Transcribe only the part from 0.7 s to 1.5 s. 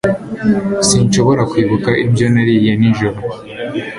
S Sinshobora